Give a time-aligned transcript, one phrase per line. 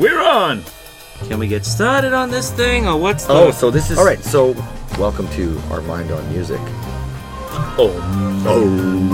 [0.00, 0.64] We're on.
[1.28, 3.34] Can we get started on this thing, or what's the?
[3.34, 4.18] Oh, so this is all right.
[4.20, 4.52] So,
[4.98, 6.58] welcome to our mind on music.
[7.76, 7.92] Oh.
[8.46, 9.10] oh.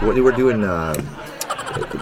[0.00, 0.94] What we're doing, uh,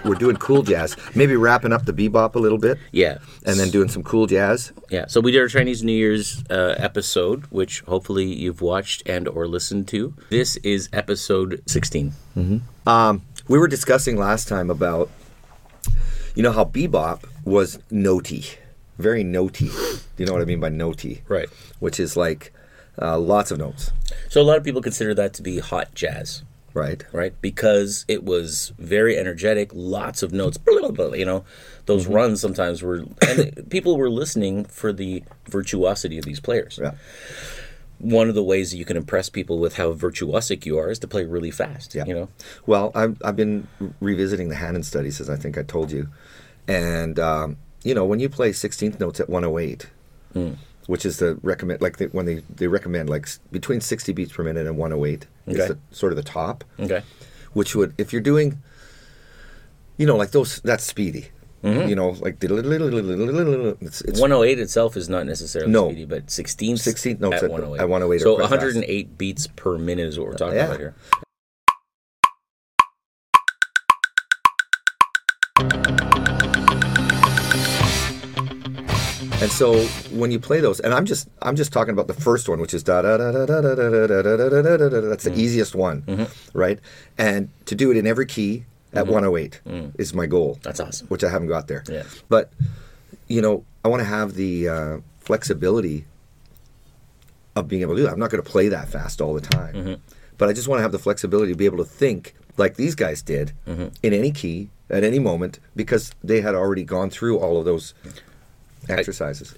[0.04, 0.96] we're doing cool jazz.
[1.16, 4.72] Maybe wrapping up the bebop a little bit, yeah, and then doing some cool jazz.
[4.90, 5.06] yeah.
[5.08, 9.48] So we did our Chinese New Year's uh, episode, which hopefully you've watched and or
[9.48, 10.14] listened to.
[10.30, 12.12] This is episode sixteen.
[13.48, 15.10] We were discussing last time about,
[16.34, 18.56] you know, how bebop was notey,
[18.98, 19.70] very notey.
[20.16, 21.20] Do you know what I mean by notey?
[21.28, 21.48] Right.
[21.78, 22.52] Which is like
[23.00, 23.92] uh, lots of notes,
[24.30, 26.42] So a lot of people consider that to be hot jazz.
[26.74, 27.04] right?
[27.12, 27.34] right?
[27.40, 31.44] Because it was very energetic, lots of notes, blah, blah, blah, you know.
[31.86, 32.14] Those Mm-hmm.
[32.14, 36.78] runs sometimes were, and people were listening for the virtuosity of these players.
[36.82, 36.92] Yeah.
[37.98, 40.98] One of the ways that you can impress people with how virtuosic you are is
[41.00, 41.94] to play really fast.
[41.94, 42.04] Yeah.
[42.06, 42.28] You know,
[42.66, 43.66] Well, I've, I've been
[44.00, 46.08] revisiting the Hanon studies, as I think I told you.
[46.68, 49.86] And, um, you know, when you play 16th notes at 108,
[50.86, 54.42] which is the recommend, like the, when they, they recommend like between 60 beats per
[54.42, 55.58] minute and 108 Okay.
[55.58, 57.02] is the, sort of the top, okay,
[57.54, 58.60] which would, if you're doing,
[59.96, 61.28] you know, like those, that's speedy.
[61.64, 61.88] Mm-hmm.
[61.88, 65.88] You know, like it's, it's 108 itself is not necessarily No.
[65.88, 67.80] speedy, but 16 16 notes at at- 108.
[67.80, 68.62] at 108 are So quite fast.
[68.62, 70.66] 108 beats per minute is what we're talking Yeah.
[70.66, 70.94] about here.
[79.38, 79.80] And so
[80.12, 82.72] when you play those, and I'm just I'm just talking about the first one, which
[82.72, 85.00] is da da da da da da da da da da da da da.
[85.08, 86.80] That's the easiest one, right?
[87.18, 88.64] And to do it in every key
[88.96, 89.60] at 108
[89.98, 90.58] is my goal.
[90.62, 91.06] That's awesome.
[91.08, 91.84] Which I haven't got there.
[91.88, 92.04] Yeah.
[92.28, 92.52] But
[93.28, 96.06] you know, I want to have the uh, flexibility
[97.54, 98.12] of being able to do that.
[98.12, 100.00] I'm not going to play that fast all the time,
[100.38, 102.94] but I just want to have the flexibility to be able to think like these
[102.94, 107.58] guys did in any key at any moment because they had already gone through all
[107.58, 107.94] of those
[108.88, 109.54] exercises.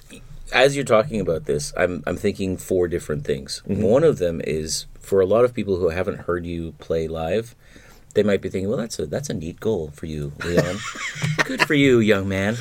[0.53, 3.63] as you're talking about this, I'm I'm thinking four different things.
[3.69, 3.83] Mm-hmm.
[3.83, 7.55] One of them is for a lot of people who haven't heard you play live,
[8.15, 10.77] they might be thinking, "Well, that's a that's a neat goal for you, Leon.
[11.45, 12.57] Good for you, young man."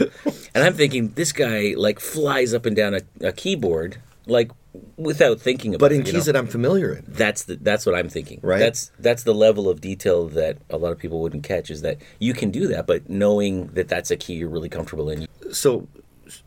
[0.54, 3.98] And I'm thinking, this guy like flies up and down a, a keyboard
[4.28, 4.52] like
[4.98, 5.90] without thinking about it.
[5.90, 6.08] but in it.
[6.08, 6.34] you keys know?
[6.34, 7.06] that I'm familiar in.
[7.08, 8.40] that's the that's what I'm thinking.
[8.44, 8.60] Right.
[8.60, 11.98] That's that's the level of detail that a lot of people wouldn't catch is that
[12.20, 15.28] you can do that, but knowing that that's a key you're really comfortable in.
[15.52, 15.88] So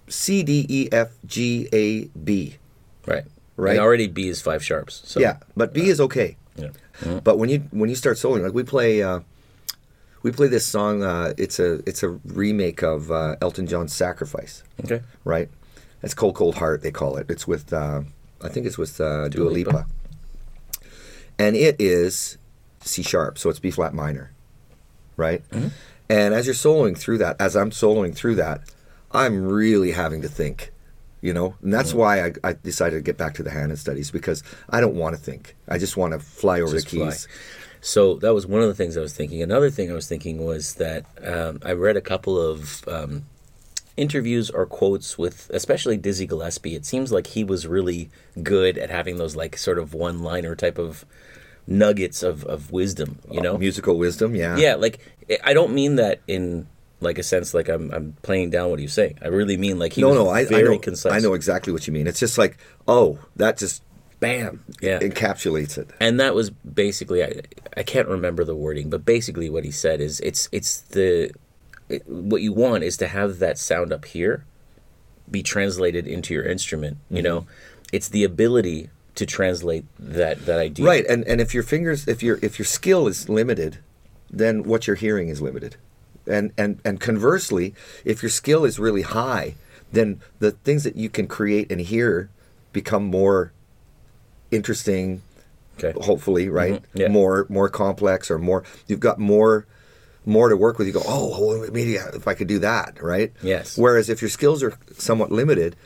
[0.08, 2.56] C D E F G A B.
[3.06, 3.24] Right.
[3.56, 3.72] Right.
[3.72, 5.02] And already B is five sharps.
[5.04, 6.36] So Yeah, but B uh, is okay.
[6.60, 7.20] Yeah.
[7.24, 9.20] But when you when you start soloing, like we play, uh,
[10.22, 11.02] we play this song.
[11.02, 15.00] Uh, it's a it's a remake of uh, Elton John's "Sacrifice," Okay.
[15.24, 15.48] right?
[16.02, 17.26] It's "Cold Cold Heart" they call it.
[17.30, 18.02] It's with uh,
[18.42, 19.70] I think it's with uh, Dua, Dua Lipa.
[19.70, 19.86] Lipa.
[21.38, 22.38] and it is
[22.82, 24.32] C sharp, so it's B flat minor,
[25.16, 25.42] right?
[26.08, 28.62] And as you're soloing through that, as I'm soloing through that,
[29.12, 30.72] I'm really having to think,
[31.20, 34.10] you know, and that's why I, I decided to get back to the Hanon studies
[34.10, 35.56] because I don't want to think.
[35.68, 37.26] I just want to fly over Just the keys.
[37.26, 37.34] fly.
[37.82, 39.42] So that was one of the things I was thinking.
[39.42, 43.24] Another thing I was thinking was that um, I read a couple of um,
[43.96, 46.74] interviews or quotes with, especially Dizzy Gillespie.
[46.74, 48.10] It seems like he was really
[48.42, 51.06] good at having those like sort of one-liner type of
[51.66, 53.18] nuggets of, of wisdom.
[53.30, 54.56] You know, Musical wisdom, yeah.
[54.56, 54.74] yeah.
[54.74, 54.98] Like
[55.44, 56.66] I don't mean that in
[57.00, 59.14] like a sense like I'm I'm playing down what you say.
[59.22, 60.78] I really mean like he No, was no, I, I very know.
[60.78, 61.12] concise.
[61.12, 62.06] I know exactly what you mean.
[62.06, 63.82] It's just like, oh, that just
[64.20, 64.98] bam, Yeah.
[65.00, 65.88] encapsulates it.
[65.98, 67.40] and that was basically I,
[67.76, 71.30] I can't remember the wording but basically what he said is it's it's the
[71.88, 74.44] it, what you want is to have that sound up here
[75.30, 77.16] be translated into your instrument Mm-hmm.
[77.16, 77.46] you know
[77.94, 82.22] it's the ability to translate that that idea Right, and and if your fingers, if
[82.22, 83.78] your if your skill is limited,
[84.30, 85.76] then what you're hearing is limited,
[86.30, 87.74] and and and conversely,
[88.04, 89.54] if your skill is really high,
[89.92, 92.30] then the things that you can create and hear
[92.72, 93.52] become more
[94.50, 95.22] interesting.
[95.78, 96.74] okay Hopefully, right?
[96.74, 97.08] Mhm, yeah.
[97.08, 98.64] More more complex or more.
[98.86, 99.66] You've got more
[100.26, 100.86] more to work with.
[100.86, 103.32] You go, oh, maybe if I could do that, right?
[103.42, 103.78] Yes.
[103.78, 105.76] Whereas if your skills are somewhat limited,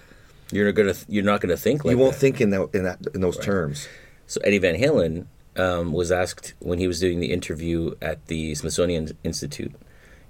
[0.50, 2.20] you're gonna th- you're not gonna think like you won't that.
[2.20, 3.88] think in that in that in those terms.
[4.26, 5.26] So Eddie Van Halen
[5.56, 9.72] um, was asked when he was doing the interview at the Smithsonian Institute,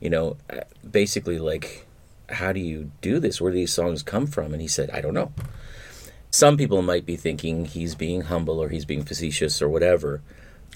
[0.04, 0.36] you know,
[0.88, 1.86] basically like,
[2.28, 3.40] how do you do this?
[3.40, 4.52] Where do these songs come from?
[4.52, 5.32] And he said, I don't know.
[6.30, 10.20] Some people might be thinking he's being humble or he's being facetious or whatever.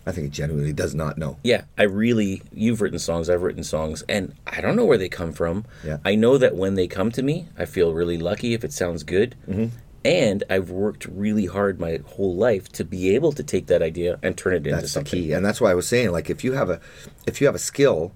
[0.07, 1.39] I think he genuinely does not know.
[1.43, 5.11] Yeah, I really, you've written songs, I've written songs, and I don't know where they
[5.11, 5.67] come from.
[5.85, 5.99] Yeah.
[6.05, 9.03] I know that when they come to me, I feel really lucky if it sounds
[9.03, 9.35] good.
[9.47, 9.77] Mm-hmm.
[10.05, 14.19] And I've worked really hard my whole life to be able to take that idea
[14.23, 15.03] and turn it into something.
[15.03, 16.81] That's the key, and that's why I was saying, like, if you have a,
[17.27, 18.13] if you have a skill,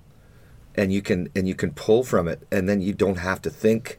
[0.75, 3.51] and you can and you can pull from it, and then you don't have to
[3.51, 3.99] think.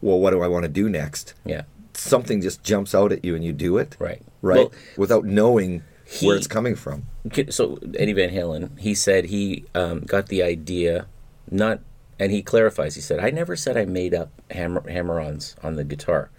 [0.00, 1.34] Well, what do I want to do next?
[1.44, 1.62] Yeah.
[1.94, 3.96] Something just jumps out at you, and you do it.
[3.98, 4.22] Right.
[4.40, 4.56] Right.
[4.56, 5.82] Well, Without knowing
[6.20, 7.04] where it's coming from.
[7.50, 11.06] So Eddie Van Halen, he said he um, got the idea,
[11.50, 11.80] not,
[12.18, 12.94] and he clarifies.
[12.94, 16.30] He said, "I never said I made up hammer, hammer-ons on the guitar,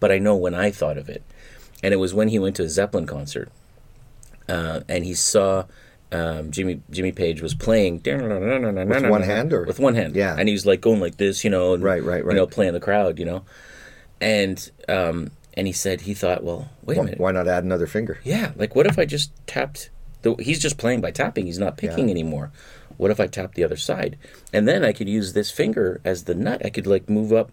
[0.00, 1.22] but I know when I thought of it,
[1.82, 3.50] and it was when he went to a Zeppelin concert,
[4.48, 5.64] uh, and he saw."
[6.12, 10.36] Um, Jimmy Jimmy Page was playing with one hand, or- with one hand, Yeah.
[10.38, 12.74] and he was like going like this, you know, and, Right, right, you know, playing
[12.74, 13.44] the crowd, you know,
[14.20, 17.86] and um, and he said he thought, well, wait a minute, why not add another
[17.86, 18.18] finger?
[18.24, 19.90] yeah, like what if I just tapped?
[20.22, 21.46] The, he's just playing by tapping.
[21.46, 22.12] He's not picking Yeah.
[22.12, 22.52] anymore.
[22.96, 24.16] What if I tap the other side?
[24.52, 26.62] And then I could use this finger as the nut.
[26.64, 27.50] I could like move up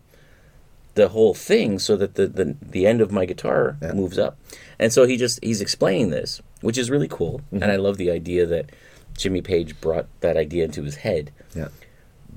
[0.95, 3.93] the whole thing so that the the, the end of my guitar Yeah.
[3.93, 4.37] moves up.
[4.77, 7.41] And so he just he's explaining this, which is really cool.
[7.53, 7.63] Mm-hmm.
[7.63, 8.71] And I love the idea that
[9.17, 11.31] Jimmy Page brought that idea into his head.
[11.55, 11.69] Yeah.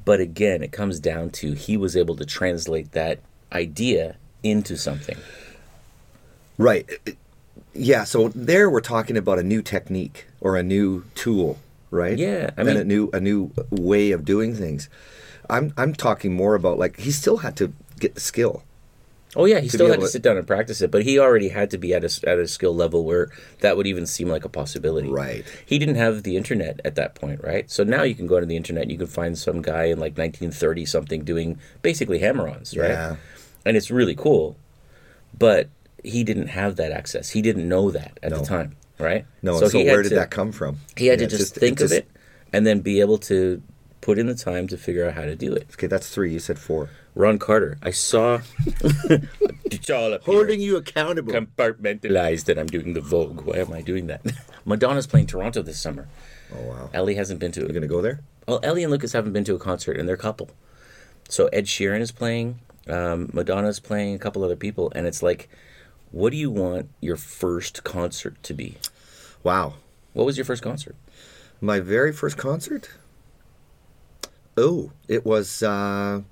[0.04, 3.20] But again, it comes down to he was able to translate that
[3.52, 5.16] idea into something.
[6.58, 6.88] Right.
[7.72, 8.04] Yeah.
[8.04, 11.58] So there we're talking about a new technique or a new tool,
[11.90, 12.18] right?
[12.18, 14.88] Yeah, I and a mean- new a new way of doing things.
[15.48, 18.64] I'm I'm talking more about like he still had to get the skill.
[19.34, 21.49] Oh yeah, he still had to to- sit down and practice it, but he already
[21.49, 23.31] had to be at a at a skill level where
[23.61, 25.08] that would even seem like a possibility.
[25.08, 25.44] Right.
[25.64, 27.70] He didn't have the internet at that point, right?
[27.70, 29.99] So now you can go to the internet, and you can find some guy in
[29.99, 32.90] like 1930 something doing basically hammer-ons, right?
[32.90, 33.17] Yeah.
[33.64, 34.56] And it's really cool,
[35.38, 35.69] but
[36.05, 37.31] he didn't have that access.
[37.31, 39.25] He didn't know that at the time, right?
[39.40, 39.58] No.
[39.61, 40.78] So, had where did to- that come from?
[40.96, 42.08] He had Yeah, to it's just, think it's of it
[42.52, 43.62] and then be able to
[44.02, 45.69] put in the time to figure out how to do it.
[45.75, 46.32] Okay, that's three.
[46.32, 46.90] You said four.
[47.14, 48.41] Ron Carter, I saw.
[49.64, 50.35] it's all up here.
[50.35, 51.32] Holding you accountable.
[51.32, 53.43] compartmentalized that I'm doing the Vogue.
[53.43, 54.23] Why am I doing that?
[54.64, 56.09] Madonna's playing Toronto this summer.
[56.55, 56.91] oh wow.
[56.94, 58.20] Ellie hasn't been to You're gonna go there?
[58.49, 60.50] Well, Ellie and Lucas haven't been to a concert, and they're a couple.
[61.29, 65.49] So Ed Sheeran is playing, um, Madonna's playing, a couple other people, and it's like,
[66.11, 68.79] what do you want your first concert to be?
[69.43, 69.75] Wow.
[70.12, 70.97] What was your first concert?
[71.61, 72.91] My very first concert?
[74.56, 76.23] Oh, it was uh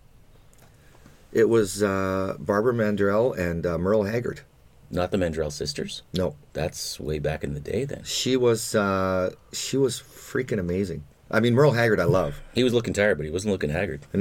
[1.33, 4.41] it was uh Barbara Mandrell and uh, Merle Haggard.
[4.93, 6.03] Not the Mandrell sisters.
[6.13, 7.85] No, That's way back in the day.
[7.85, 11.05] Then she was uh she was freaking amazing.
[11.31, 12.41] I mean Merle Haggard I love.
[12.55, 14.01] he was looking tired, but he wasn't looking haggard.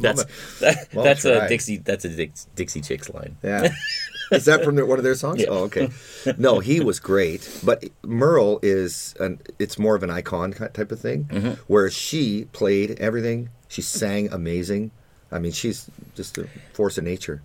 [0.00, 0.24] That's
[0.60, 1.48] that, Well that's a.
[1.48, 1.78] Dixie.
[1.78, 3.36] That's a Dix, Dixie Chicks line.
[3.42, 3.72] yeah.
[4.30, 5.40] Is that from their, one of their songs?
[5.42, 5.48] Yeah.
[5.50, 5.90] Oh, okay.
[6.38, 10.98] No, he was great, but Merle is an it's more of an icon type of
[10.98, 11.50] thing, Mm-hmm.
[11.66, 13.50] where she played everything.
[13.72, 14.90] She sang amazing.
[15.30, 17.40] I mean, she's just a force of nature.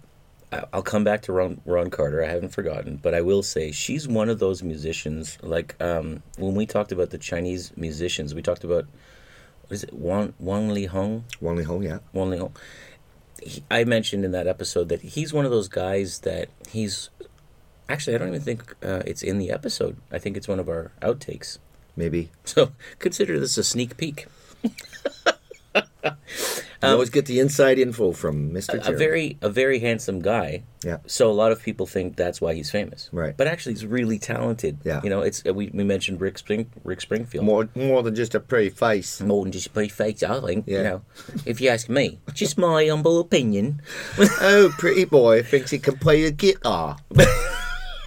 [0.73, 2.21] I'll come back to Ron, Ron Carter.
[2.21, 5.37] I haven't forgotten, but I will say she's one of those musicians.
[5.41, 8.87] Like um, when we talked about the Chinese musicians, we talked about
[9.61, 11.23] what is it Wang Wang Li Hong.
[11.39, 11.99] Wang Li Hong, yeah.
[12.11, 12.53] Wang Li Hong.
[13.41, 17.09] He, I mentioned in that episode that he's one of those guys that he's
[17.87, 19.95] actually I don't even think uh, it's in the episode.
[20.11, 21.57] I think it's one of our outtakes.
[21.95, 22.31] Maybe.
[22.43, 24.27] So consider this a sneak peek.
[26.83, 28.85] You always get the inside info from Mr.
[28.85, 30.61] Um, a very a very handsome guy.
[30.85, 30.97] Yeah.
[31.07, 33.09] So a lot of people think that's why he's famous.
[33.11, 33.35] Right.
[33.35, 34.77] But actually, he's really talented.
[34.83, 35.01] Yeah.
[35.03, 37.45] You know, it's uh, we, we mentioned Rick Spring Rick Springfield.
[37.45, 39.19] More, more than just a pretty face.
[39.21, 40.67] More than just a pretty face, I think.
[40.67, 40.83] You Yeah.
[40.83, 41.01] know,
[41.47, 43.81] if you ask me, just my humble opinion.
[44.19, 46.97] oh, pretty boy thinks he can play a guitar.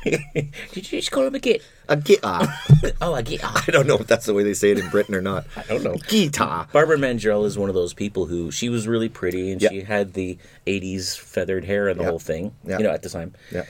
[0.35, 1.63] Did you just call him a git?
[1.89, 2.47] A guitar.
[3.03, 3.53] Oh, a guitar.
[3.69, 5.47] I don't know if that's the way they say it in Britain or not.
[5.57, 5.95] I don't know.
[6.09, 6.67] Guitar.
[6.73, 9.71] Barbara Mandrell is one of those people who she was really pretty and Yeah.
[9.71, 12.11] she had the '80s feathered hair and the Yeah.
[12.11, 12.55] whole thing.
[12.65, 12.79] Yeah.
[12.79, 13.35] You know, at the time.
[13.51, 13.65] Yeah.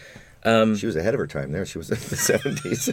[0.44, 1.66] Um, she was ahead of her time there.
[1.66, 2.90] She was in the 70s.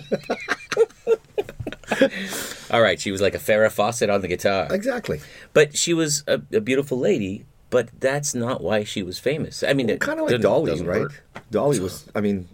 [2.69, 4.67] All right, she was like a Farrah Fawcett on the guitar.
[4.69, 5.21] exactly.
[5.53, 9.63] But she was a, a beautiful lady, but that's not why she was famous.
[9.63, 11.01] I mean, it Kind of like Dolly, right?
[11.03, 11.21] hurt.
[11.49, 12.49] Dolly was, I mean,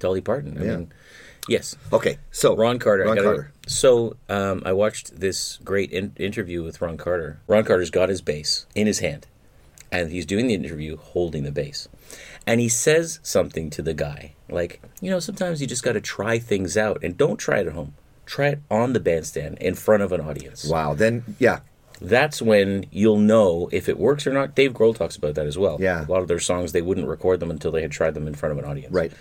[0.00, 0.58] Dolly Parton.
[0.58, 0.76] I Yeah.
[0.76, 0.92] mean,
[1.48, 1.76] yes.
[1.92, 2.56] okay, so.
[2.56, 3.04] Ron Carter.
[3.04, 3.52] I Ron gotta- Carter.
[3.66, 7.40] So um, I watched this great in- interview with Ron Carter.
[7.46, 9.26] Ron Carter's got his bass in his hand,
[9.92, 11.86] and he's doing the interview holding the bass.
[12.46, 16.00] And he says something to the guy, like, you know, sometimes you just got to
[16.00, 17.94] try things out, and don't try it at home.
[18.26, 20.64] Try it on the bandstand in front of an audience.
[20.64, 20.94] Wow.
[20.94, 21.60] Then, yeah.
[22.00, 24.54] that's when you'll know if it works or not.
[24.56, 25.76] Dave Grohl talks about that as well.
[25.80, 26.06] Yeah.
[26.06, 28.34] A lot of their songs, they wouldn't record them until they had tried them in
[28.34, 28.92] front of an audience.
[28.92, 29.12] Right.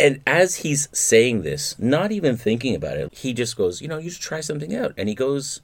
[0.00, 3.98] And as he's saying this, not even thinking about it, he just goes, you know,
[3.98, 4.94] you should try something out.
[4.96, 5.60] And he goes,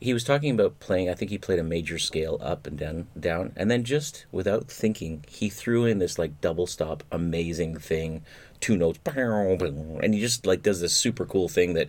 [0.00, 3.08] he was talking about playing, I think he played a major scale up and down,
[3.18, 3.52] down.
[3.56, 8.22] And then just without thinking, he threw in this like double stop amazing thing,
[8.60, 11.88] two notes, and he just like does this super cool thing that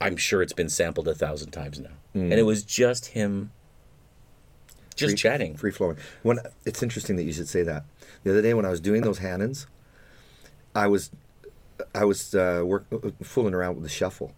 [0.00, 2.46] I'm sure it's been sampled a thousand times now, and it mm.
[2.46, 3.52] was just him,
[4.94, 5.56] just Free- chatting.
[5.56, 5.98] free flowing.
[6.22, 7.84] When it's interesting that you should say that.
[8.24, 9.66] The other day when I was doing those Hanons,
[10.74, 11.10] I was
[11.94, 12.86] I was uh, work,
[13.22, 14.32] fooling around with the shuffle.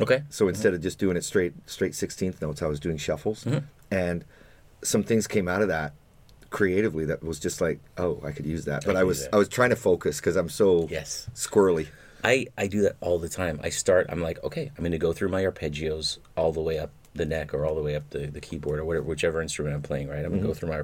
[0.00, 0.22] Okay.
[0.28, 3.64] So instead of just doing it straight straight sixteenth notes, I was doing shuffles, Mm-hmm.
[3.90, 4.24] and
[4.82, 5.92] some things came out of that
[6.50, 8.84] creatively that was just like, oh, I could use that.
[8.84, 9.34] But can I, was that.
[9.34, 11.28] I was trying to focus because I'm so Yes.
[11.34, 11.88] squirrely.
[12.22, 13.58] I, I do that all the time.
[13.62, 16.78] I start, I'm like, okay, I'm going to go through my arpeggios all the way
[16.78, 19.74] up the neck or all the way up the, the keyboard or whatever, whichever instrument
[19.74, 20.24] I'm playing, right?
[20.24, 20.80] I'm going to go through my,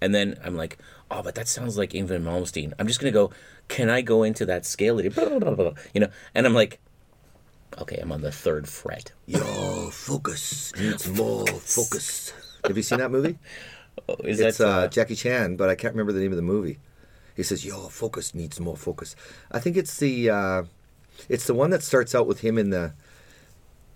[0.00, 0.78] and then I'm like,
[1.10, 2.72] oh, but that sounds like Yngwie Malmsteen.
[2.78, 3.30] I'm just going to go,
[3.68, 5.00] can I go into that scale?
[5.00, 6.80] You know, and I'm like,
[7.78, 9.12] okay, I'm on the third fret.
[9.26, 12.32] Yo, focus needs more focus.
[12.66, 13.38] Have you seen that movie?
[14.08, 16.42] Oh, is It's that, uh, Jackie Chan, but I can't remember the name of the
[16.42, 16.78] movie.
[17.36, 19.14] He says, "Yo, focus needs more focus."
[19.52, 20.62] I think it's the uh,
[21.28, 22.92] it's the one that starts out with him in the.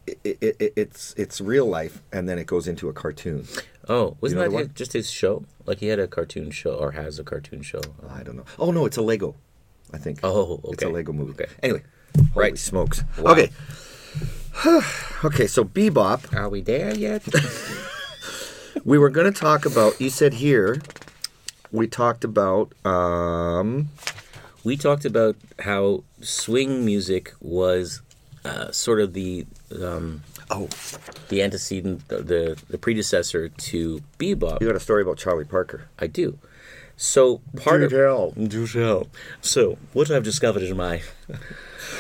[0.07, 3.49] It, it, it, it's it's real life, and then it goes into a cartoon.
[3.89, 5.45] oh, wasn't know that his, just his show?
[5.67, 7.81] Like he had a cartoon show or has a cartoon show.
[8.09, 8.45] I don't know.
[8.57, 9.35] Oh no, it's a Lego.
[9.93, 10.21] I think.
[10.23, 10.69] Oh, okay.
[10.73, 10.89] It's a.
[10.89, 11.33] Lego movie.
[11.33, 11.47] Okay.
[11.63, 11.83] Anyway,
[12.17, 12.59] holy Right.
[12.59, 13.05] smokes.
[13.19, 13.33] Wow.
[13.33, 13.51] Okay.
[15.25, 16.35] okay, so bebop.
[16.37, 17.23] Are we there yet?
[18.85, 20.01] We were going to talk about.
[20.01, 20.81] You said here.
[21.73, 22.73] We talked about.
[22.87, 23.89] Um,
[24.65, 28.01] we talked about how swing music was
[28.45, 29.47] uh, sort of the
[29.83, 30.69] um, oh,
[31.29, 34.61] the antecedent, the the predecessor to bebop.
[34.61, 35.89] you got a story about Charlie Parker.
[35.99, 36.39] I do.
[37.01, 39.07] So part Do of do tell.
[39.41, 41.01] So what I've discovered in my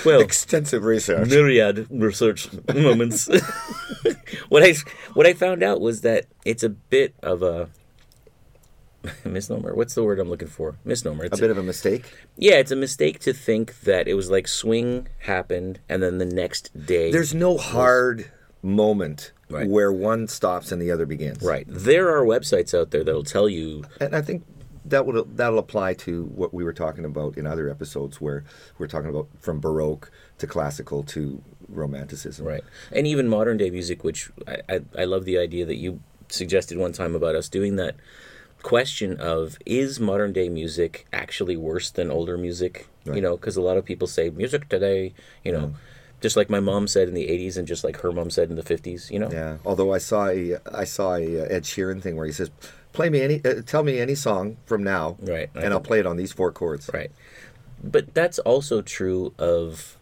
[0.05, 1.29] well Extensive research.
[1.31, 3.29] myriad research moments,
[4.49, 4.75] what I
[5.15, 7.69] what I found out was that it's a bit of a
[9.25, 9.73] misnomer.
[9.75, 10.75] What's the word I'm looking for?
[10.85, 11.23] Misnomer.
[11.23, 12.13] A It's bit of a mistake.
[12.37, 16.27] Yeah, it's a mistake to think that it was like swing happened and then the
[16.27, 17.13] next day.
[17.13, 18.31] There's no hard
[18.63, 19.67] moment Right.
[19.69, 21.43] where one stops and the other begins.
[21.43, 21.65] right.
[21.69, 23.85] There are websites out there that'll tell you.
[24.01, 24.45] And I think
[24.91, 28.45] that would that'll apply to what we were talking about in other episodes where
[28.79, 32.47] we're talking about from baroque to classical to romanticism.
[32.47, 32.65] Right.
[32.93, 36.79] And even modern day music, which I, I, I love the idea that you suggested
[36.79, 37.97] one time about us doing that
[38.63, 42.89] question of is modern day music actually worse than older music?
[43.05, 45.75] You know, because a lot of people say music today, you know,
[46.21, 48.57] just like my mom said in the 80s and just like her mom said in
[48.57, 49.31] the 50s, you know?
[49.31, 49.57] Yeah.
[49.65, 52.51] Although I saw a I saw a uh, Ed Sheeran thing where he says,
[52.99, 55.49] "Play me any, uh, tell me any song from now, Right.
[55.55, 57.11] and I'll play it on these four chords." Right.
[57.83, 59.97] But that's also true of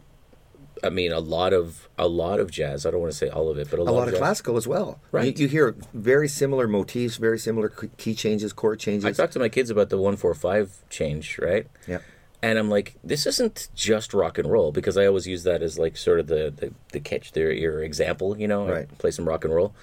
[0.85, 2.85] I mean a lot of a lot of jazz.
[2.87, 4.19] I don't want to say all of it, but a, A lot of jazz.
[4.19, 4.99] classical as well.
[5.13, 5.37] Right.
[5.39, 7.69] You, you hear very similar motifs, very similar
[8.03, 9.05] key changes, chord changes.
[9.05, 11.67] I talked to my kids about the 145 change, right?
[11.87, 11.99] yeah.
[12.43, 15.79] And I'm like, this isn't just rock and roll because I always use that as
[15.79, 18.99] like sort of the the, the catch their ear example, you know, I Right.
[18.99, 19.75] play some rock and roll.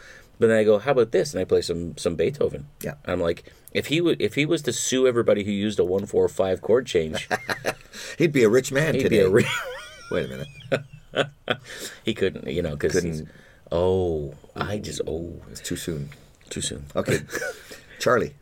[0.43, 1.33] But then I go, how about this?
[1.33, 2.67] And I play some some Beethoven.
[2.81, 2.95] Yeah.
[3.05, 6.59] I'm like, if he would if he was to sue everybody who used a 145
[6.59, 7.29] chord change,
[8.17, 9.19] He'd be a rich man he'd today.
[9.19, 9.29] be a
[10.11, 11.61] Wait a minute.
[12.03, 13.23] he couldn't, you know, because he's
[13.71, 16.09] oh, I just oh, It's too soon.
[16.49, 16.87] too soon.
[16.93, 17.19] Okay.
[17.99, 18.33] Charlie,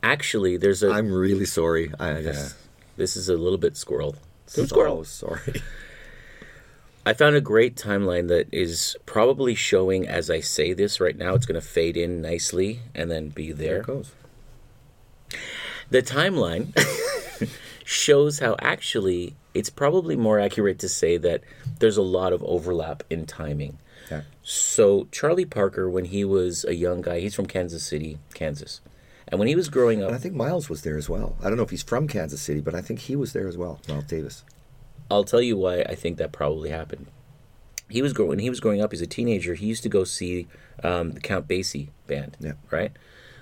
[0.00, 1.92] Actually, there's a I'm really sorry.
[1.98, 2.54] I just
[2.96, 4.14] this is a little bit squirrel.
[4.46, 5.02] so squirrel.
[5.02, 5.60] sorry.
[7.04, 11.34] I found a great timeline that is probably showing as I say this right now.
[11.34, 13.80] It's going to fade in nicely and then be There there.
[13.80, 14.12] it goes.
[15.90, 16.72] The timeline
[17.84, 21.42] shows how actually it's probably more accurate to say that
[21.80, 23.78] there's a lot of overlap in timing.
[24.10, 24.22] Yeah.
[24.42, 28.80] So Charlie Parker, when he was a young guy, he's from Kansas City, Kansas,
[29.28, 31.36] and when he was growing And I think Miles was there as well.
[31.40, 33.58] I don't know if he's from Kansas City, but I think he was there as
[33.58, 33.80] well.
[33.88, 34.44] Miles Davis.
[35.12, 37.06] I'll tell you why I think that probably happened.
[37.88, 39.54] He was grow- when he was growing up as a teenager.
[39.54, 40.46] He used to go see
[40.82, 42.52] um, the Count Basie band, Yeah.
[42.70, 42.92] right,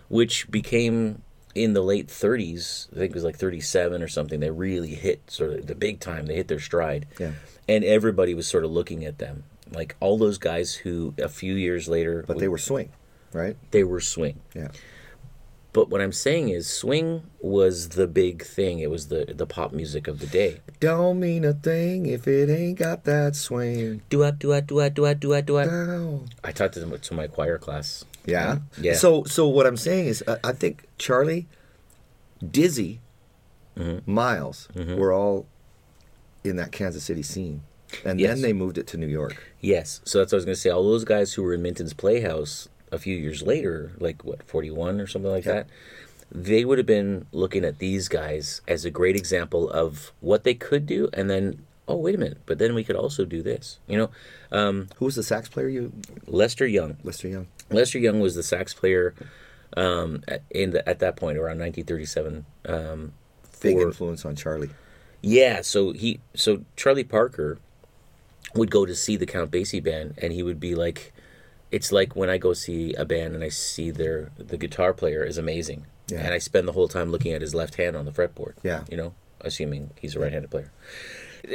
[0.08, 1.22] which became
[1.54, 2.88] in the late 30s.
[2.92, 4.40] I think it was like 37 or something.
[4.40, 6.26] They really hit sort of the big time.
[6.26, 7.32] They hit their stride, Yeah.
[7.68, 11.54] and everybody was sort of looking at them like all those guys who a few
[11.54, 12.88] years later, But they were swing,
[13.32, 13.56] right?
[13.70, 14.40] they were swing.
[14.52, 14.68] Yeah.
[15.72, 18.80] But what I'm saying is, swing was the big thing.
[18.80, 20.60] It was the the pop music of the day.
[20.80, 24.02] Don't mean a thing if it ain't got that swing.
[24.08, 25.68] Do up, do up, do up, do up, do up, do up.
[26.42, 28.04] I taught them to my choir class.
[28.26, 28.58] Yeah.
[28.80, 28.94] Yeah.
[28.94, 31.46] So so what I'm saying is I, I think Charlie,
[32.48, 33.00] Dizzy,
[33.78, 34.12] Mm-hmm.
[34.12, 35.46] Miles were all
[36.44, 37.62] in that Kansas City scene.
[38.04, 38.30] And Yes.
[38.34, 39.42] then they moved it to New York.
[39.60, 40.70] Yes, so that's what I was going to say.
[40.70, 45.00] All those guys who were in Minton's Playhouse a few years later, like what, 41
[45.00, 45.52] or something like Yeah.
[45.54, 45.66] that,
[46.32, 50.54] they would have been looking at these guys as a great example of what they
[50.54, 53.80] could do and then oh wait a minute, but then we could also do this.
[53.88, 54.10] You know,
[54.52, 55.68] um, Who was the sax player?
[55.68, 55.92] You,
[56.26, 56.98] Lester Young.
[57.02, 57.48] Lester Young.
[57.68, 59.12] Lester Young was the sax player
[59.76, 62.44] um, at, in the, at that point around 1937.
[62.66, 63.12] Um,
[63.60, 64.70] Big influence on Charlie.
[65.20, 67.58] Yeah, so he so Charlie Parker
[68.54, 71.12] would go to see the Count Basie band and he would be like
[71.70, 75.24] it's like when I go see a band and I see their the guitar player
[75.24, 75.86] is amazing.
[76.08, 76.18] Yeah.
[76.20, 78.54] And I spend the whole time looking at his left hand on the fretboard.
[78.62, 78.84] Yeah.
[78.90, 80.72] You know, assuming he's a right-handed player.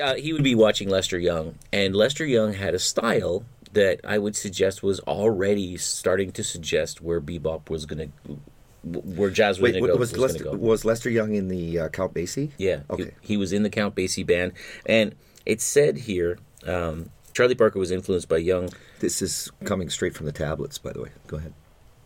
[0.01, 4.17] Uh, he would be watching Lester Young and Lester Young had a style that I
[4.17, 8.37] would suggest was already starting to suggest where bebop was going to
[8.83, 9.97] where jazz was Wait, going to go.
[9.97, 10.51] was, was gonna Lester, go.
[10.53, 12.51] was Lester Young in the uh, Count Basie?
[12.57, 12.81] Yeah.
[12.89, 13.11] Okay.
[13.21, 14.53] He, he was in the Count Basie band.
[14.85, 18.69] And it said here um, Charlie Parker was influenced by Young
[19.01, 21.09] This is coming straight from the tablets, by the way.
[21.27, 21.53] Go ahead.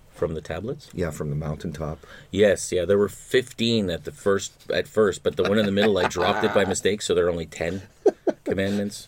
[0.09, 0.89] from the tablets.
[0.91, 1.99] Yeah, from the mountaintop.
[2.31, 5.71] Yes, yeah, there were 15 at the first at first, but the one in the
[5.71, 7.83] middle I dropped it by mistake, so there are only 10
[8.43, 9.05] commandments.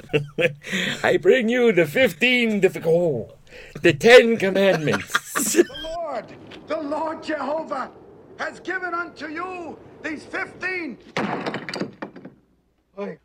[1.04, 3.34] I bring you the 15 the oh,
[3.82, 5.56] the 10 commandments.
[5.64, 6.26] The Lord,
[6.68, 7.90] the Lord Jehovah,
[8.38, 10.98] has given unto you these fifteen.
[13.00, 13.18] Oi.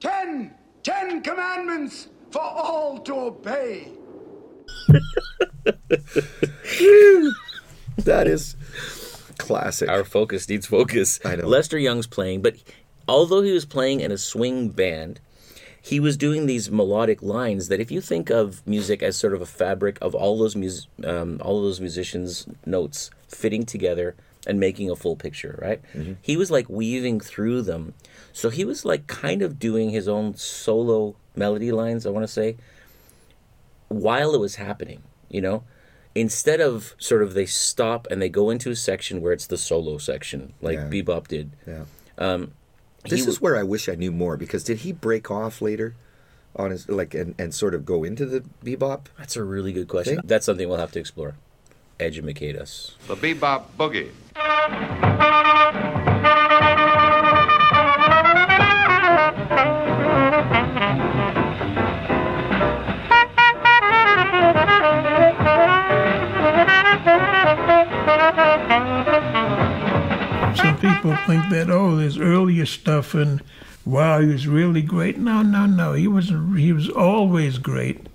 [0.00, 0.54] Ten,
[0.88, 3.88] ten commandments for all to obey.
[8.04, 8.54] That is
[9.38, 9.88] classic.
[9.88, 11.20] Our focus needs focus.
[11.24, 11.46] I know.
[11.46, 12.56] Lester Young's playing, but
[13.06, 15.20] although he was playing in a swing band,
[15.82, 19.42] he was doing these melodic lines that, if you think of music as sort of
[19.42, 24.14] a fabric of all those mus- um, all those musicians' notes fitting together
[24.46, 25.82] and making a full picture, right?
[25.94, 26.14] Mm-hmm.
[26.22, 27.94] He was like weaving through them,
[28.32, 32.06] so he was like kind of doing his own solo melody lines.
[32.06, 32.56] I want to say
[33.88, 35.64] while it was happening, you know,
[36.14, 39.56] instead of sort of they stop and they go into a section where it's the
[39.58, 40.88] solo section, like Yeah.
[40.88, 41.50] Bebop did.
[41.66, 41.84] yeah.
[43.04, 45.62] He This w- is where I wish I knew more because did he break off
[45.62, 45.94] later
[46.56, 49.06] on his like and, and sort of go into the bebop?
[49.16, 50.16] That's a really good question.
[50.16, 51.36] Think- That's something we'll have to explore.
[52.00, 52.96] Educate us.
[53.08, 54.10] The Bebop Boogie.
[70.56, 73.42] Some people think that oh, there's earlier stuff and
[73.84, 75.18] wow, he was really great.
[75.18, 75.94] No, no, no.
[75.94, 78.06] He was he was always great,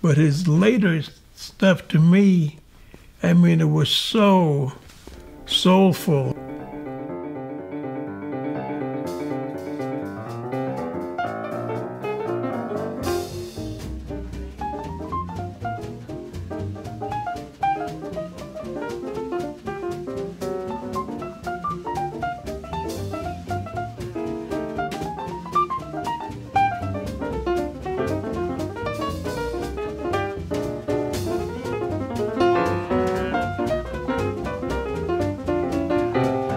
[0.00, 1.02] but his later
[1.36, 2.58] stuff to me,
[3.24, 4.72] I mean, it was so
[5.46, 6.36] soulful.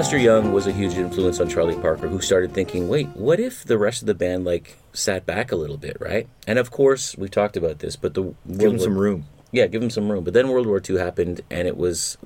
[0.05, 3.63] Lester Young was a huge influence on Charlie Parker, who started thinking, wait, what if
[3.65, 6.27] the rest of the band like sat back a little bit, right?
[6.45, 9.25] And of course, we've talked about this, but the World Give him War- some room.
[9.51, 10.23] Yeah, give him some room.
[10.23, 12.19] But then World War II happened, and it was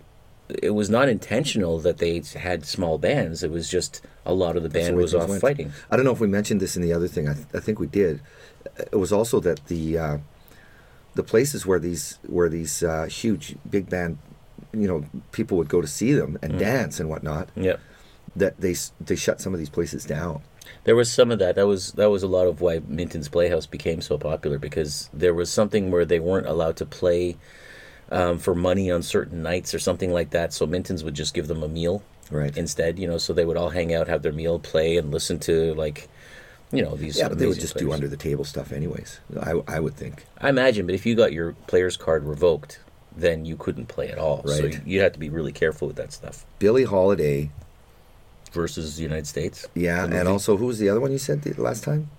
[0.49, 3.43] it was not intentional that they had small bands.
[3.43, 5.39] It was just a lot of the band the was off went.
[5.39, 5.71] fighting.
[5.89, 7.29] I don't know if we mentioned this in the other thing.
[7.29, 8.19] I, th- I think we did.
[8.91, 10.17] It was also that the uh,
[11.13, 14.17] the places where these where these uh, huge big band,
[14.73, 16.59] you know, people would go to see them and Mm.
[16.59, 17.49] dance and whatnot.
[17.55, 17.77] Yeah.
[18.35, 20.41] That they they shut some of these places down.
[20.83, 21.55] There was some of that.
[21.55, 25.33] That was that was a lot of why Minton's Playhouse became so popular because there
[25.33, 27.37] was something where they weren't allowed to play
[28.11, 30.53] um, for money on certain nights or something like that.
[30.53, 32.01] So Minton's would just give them a meal
[32.31, 32.55] Right.
[32.57, 32.99] instead.
[32.99, 35.73] You know, so they would all hang out, have their meal, play, and listen to
[35.73, 36.07] like,
[36.71, 37.17] you know, these.
[37.17, 39.19] Yeah, but they would just do under the table stuff, anyways.
[39.41, 40.25] I I would think.
[40.39, 42.79] I imagine, but if you got your player's card revoked,
[43.19, 44.43] then you couldn't play at all.
[44.47, 44.79] So Right.
[44.85, 46.45] you had to be really careful with that stuff.
[46.59, 47.51] Billie Holiday,
[48.51, 49.67] Versus the United States.
[49.75, 52.09] yeah, and also who was the other one you said the last time?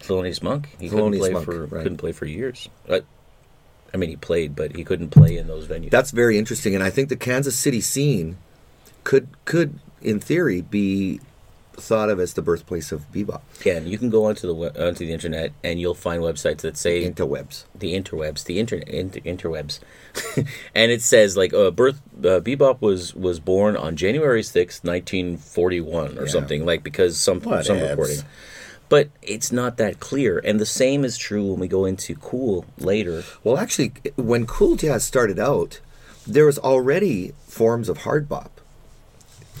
[0.00, 0.68] Thelonious Monk.
[0.78, 1.82] He couldn't play Monk, for right.
[1.82, 2.68] couldn't play for years.
[2.88, 3.00] Uh,
[3.94, 5.88] I mean, he played, but he couldn't play in those venues.
[5.90, 8.36] That's very interesting, and I think the Kansas City scene
[9.04, 11.20] could could in theory be
[11.80, 13.40] thought of as the birthplace of bebop.
[13.60, 17.02] Again, you can go onto the onto the internet and you'll find websites that say
[17.08, 17.64] Interwebs.
[17.74, 19.78] the interwebs, the internet, inter, interwebs,
[20.74, 25.36] and it says like uh, birth uh, bebop was was born on January sixth, nineteen
[25.36, 26.30] forty one, or Yeah.
[26.32, 27.90] something like because some some Whatevs.
[27.90, 28.18] recording.
[28.90, 32.64] But it's not that clear, and the same is true when we go into Cool
[32.78, 33.22] later.
[33.44, 35.80] Well, actually, when cool jazz started out,
[36.26, 38.57] there was already forms of hard bop.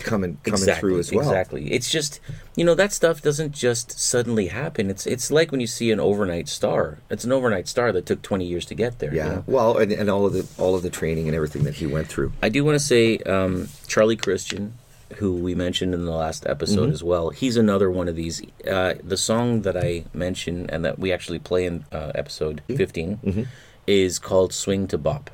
[0.02, 1.20] Coming coming through as well.
[1.28, 1.72] Exactly.
[1.72, 2.20] It's just
[2.56, 4.90] you know that stuff doesn't just suddenly happen.
[4.90, 6.98] It's it's like when you see an overnight star.
[7.10, 9.10] It's an overnight star that took twenty years to get there.
[9.12, 9.28] you Yeah.
[9.28, 9.44] know?
[9.46, 12.06] Well, and, and all of the all of the training and everything that he went
[12.08, 12.32] through.
[12.42, 14.74] I do want to say um, Charlie Christian,
[15.16, 16.92] who we mentioned in the last episode Mm-hmm.
[16.92, 17.30] as well.
[17.30, 18.42] He's another one of these.
[18.66, 22.76] Uh, the song that I mentioned and that we actually play in uh, episode Mm-hmm.
[22.76, 23.48] 15
[23.86, 25.30] is called "Swing to Bop."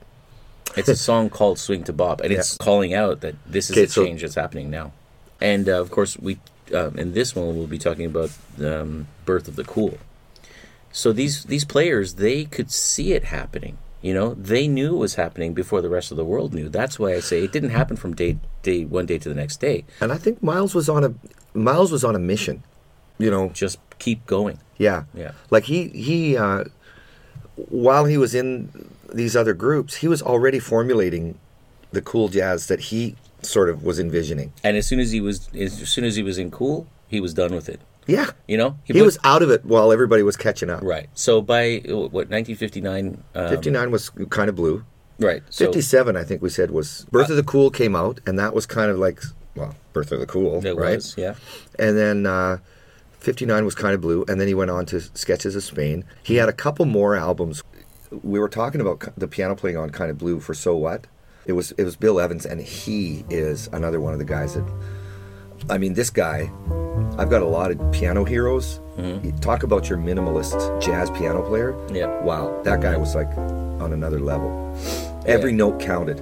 [0.77, 3.85] It's a song called "Swing to Bop, and it's calling out that this is Okay,
[3.85, 4.93] a so- change that's happening now.
[5.41, 6.39] And uh, of course, we
[6.75, 9.99] um, in this one we'll be talking about the um, birth of the cool.
[10.93, 13.79] So these these players they could see it happening.
[14.01, 16.69] You know, they knew it was happening before the rest of the world knew.
[16.69, 19.61] That's why I say it didn't happen from day day one day to the next
[19.61, 19.85] day.
[20.01, 21.15] And I think Miles was on a
[21.59, 22.63] Miles was on a mission.
[23.19, 24.59] You know, Just keep going.
[24.77, 25.33] yeah, Yeah.
[25.51, 26.65] Like he he uh,
[27.57, 31.39] while he was in these other groups, he was already formulating
[31.93, 34.53] the cool jazz that he sort of was envisioning.
[34.65, 37.35] And as soon as he was as soon as he was in cool, he was
[37.35, 37.81] done with it.
[38.07, 40.83] Yeah, You know, he, put- was out of it while everybody was catching up.
[40.83, 41.09] right.
[41.15, 44.85] So by uh, what 1959, um, Fifty nine was kind of blue.
[45.19, 45.43] right?
[45.49, 48.53] So 57 i think we said was birth of the cool came out and that
[48.53, 49.23] was kind of like
[49.55, 51.35] well birth of the cool it right was, yeah.
[51.79, 52.59] and then uh,
[53.25, 56.05] 59 was kind of blue and then he went on to sketches of spain.
[56.23, 57.63] He had a couple more albums.
[58.23, 61.07] We were talking about the piano playing on kind of blue for so what?
[61.47, 64.65] It was it was bill evans and he is another one of the guys that
[65.71, 66.51] i mean this guy
[67.19, 68.81] i've got a lot of piano heroes.
[68.99, 71.75] You talk about your minimalist jazz piano player.
[71.93, 72.21] Yeah.
[72.23, 74.51] wow that guy was like on another level.
[75.27, 75.57] Every Yeah.
[75.57, 76.21] note counted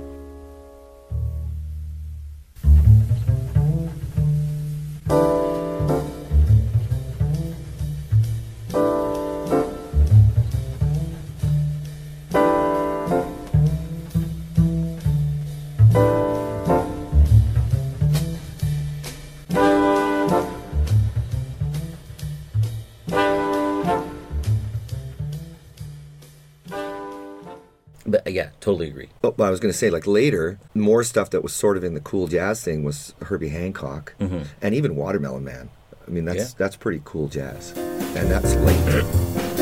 [28.33, 29.09] yeah, totally agree.
[29.21, 31.95] But I was going to say, like later, more stuff that was sort of in
[31.95, 35.71] the cool jazz thing was Herbie Hancock, and even Watermelon Man.
[36.07, 36.47] I mean, that's Mm-hmm.
[36.49, 36.55] Yeah.
[36.59, 39.62] that's pretty cool jazz, and that's late.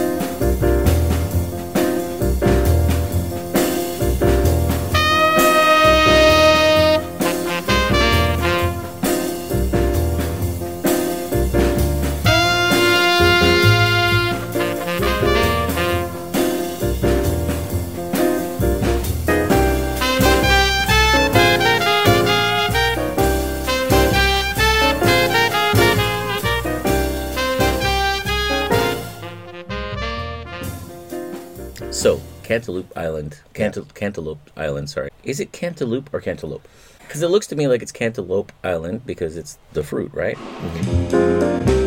[32.60, 34.90] Cantaloupe Island, Cantal- Cantaloupe Island.
[34.90, 36.68] Sorry, is it Cantaloupe or Cantaloupe?
[36.98, 40.36] Because it looks to me like it's Cantaloupe Island because it's the fruit, right?
[40.38, 41.79] I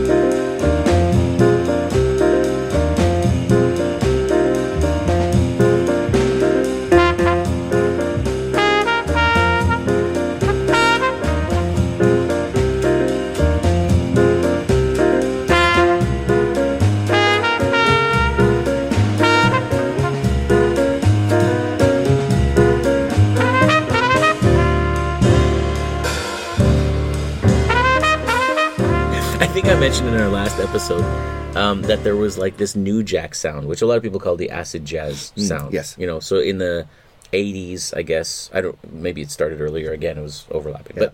[32.23, 35.31] was like this new jack sound, which a lot of people call the acid jazz
[35.35, 35.73] sound.
[35.73, 35.95] yes.
[35.99, 36.87] You know, so in the
[37.31, 39.91] 80s, I guess, I don't, maybe it started earlier.
[39.91, 40.95] Again, it was overlapping.
[40.97, 41.13] But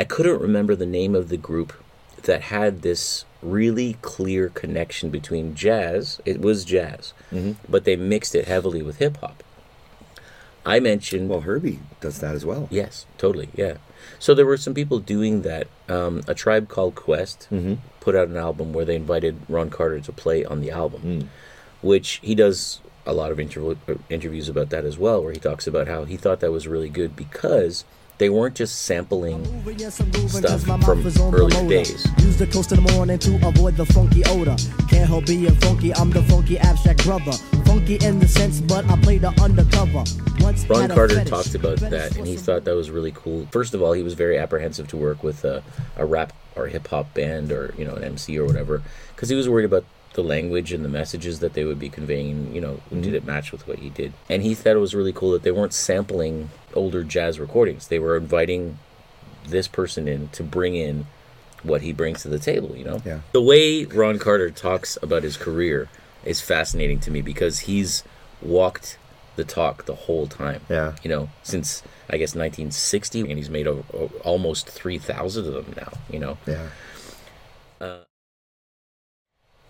[0.00, 1.72] I couldn't remember the name of the group
[2.22, 6.20] that had this really clear connection between jazz.
[6.24, 7.52] It was jazz, Mm-hmm.
[7.68, 9.42] but they mixed it heavily with hip hop.
[10.64, 12.68] I mentioned Well, Herbie does that as well.
[12.70, 13.48] Yes, totally.
[13.54, 13.78] Yeah.
[14.18, 15.66] So there were some people doing that.
[15.88, 17.48] Um, a tribe called Quest
[18.00, 21.30] put out an album where they invited Ron Carter to play on the album,
[21.82, 25.38] which he does a lot of interv- uh, interviews about that as well, where he
[25.40, 27.84] talks about how he thought that was really good because
[28.18, 29.44] they weren't just sampling
[30.28, 30.80] stuff from
[31.34, 32.06] earlier days.
[32.18, 34.54] Use the toast in the morning to avoid the funky odor.
[34.88, 37.32] Can't help being funky, I'm the funky abstract brother.
[37.64, 40.04] Funky in the sense, but I play the undercover.
[40.42, 43.46] Once Ron Carter talked about that, and he thought that was really cool.
[43.50, 45.62] First of all, he was very apprehensive to work with a,
[45.96, 48.82] a rap or hip hop band or you know an MC or whatever,
[49.14, 52.54] because he was worried about the language and the messages that they would be conveying.
[52.54, 54.12] You know, did it match with what he did?
[54.28, 57.98] And he thought it was really cool that they weren't sampling older jazz recordings; they
[57.98, 58.78] were inviting
[59.46, 61.06] this person in to bring in
[61.62, 62.76] what he brings to the table.
[62.76, 63.20] You know, Yeah.
[63.32, 65.88] the way Ron Carter talks about his career
[66.24, 68.02] is fascinating to me because he's
[68.40, 68.98] walked
[69.36, 70.60] the talk the whole time.
[70.68, 70.94] Yeah.
[71.02, 75.74] You know, since I guess 1960, and he's made over, o- almost 3,000 of them
[75.76, 75.92] now.
[76.10, 76.68] You know, Yeah.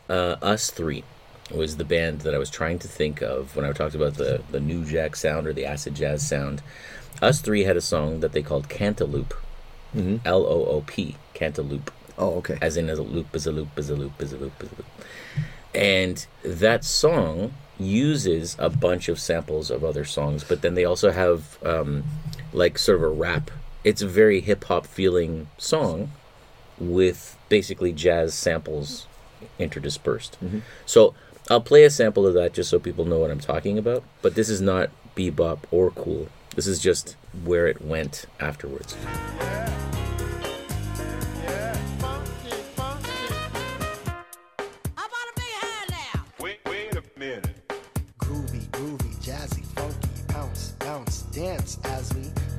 [0.09, 1.03] uh, Us3
[1.51, 4.42] was the band that I was trying to think of when I talked about the
[4.51, 6.62] the new jack sound or the acid jazz sound.
[7.20, 9.33] Us3 had a song that they called Cantaloop,
[10.25, 11.88] L O O P, Cantaloop.
[12.18, 12.59] Oh, okay.
[12.61, 14.70] as in as a loop is a loop is a loop is a loop is
[14.70, 14.87] a loop
[15.75, 21.11] and that song uses a bunch of samples of other songs but then they also
[21.11, 22.05] have um,
[22.53, 23.51] like sort of a rap.
[23.85, 26.12] It's a very hip-hop feeling song
[26.79, 29.07] with basically jazz samples
[29.59, 30.33] interdispersed.
[30.87, 31.14] So
[31.51, 34.37] i'll play a sample of that just so people know what i'm talking about but
[34.37, 36.29] this is not bebop or cool.
[36.55, 38.97] This is just where it went afterwards